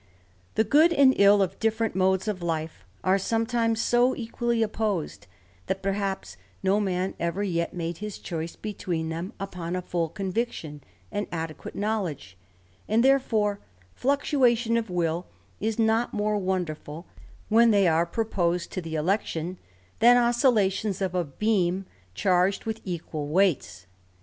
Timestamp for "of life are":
2.27-3.19